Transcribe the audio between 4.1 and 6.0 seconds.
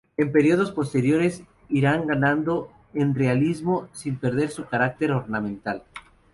perder su carácter ornamental.